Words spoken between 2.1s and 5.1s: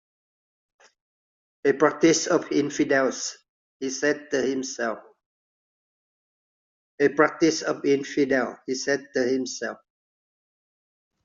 of infidels," he said to himself.